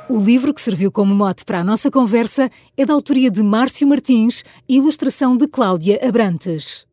O 0.09 0.23
livro 0.23 0.53
que 0.53 0.61
serviu 0.61 0.93
como 0.93 1.15
mote 1.15 1.45
para 1.45 1.61
a 1.61 1.65
nossa 1.65 1.91
conversa 1.91 2.51
é 2.77 2.85
da 2.85 2.93
autoria 2.93 3.31
de 3.31 3.43
Márcio 3.43 3.89
Martins 3.89 4.45
e 4.69 4.77
ilustração 4.77 5.37
de 5.37 5.49
Cláudia 5.49 5.99
Abrantes. 6.07 6.90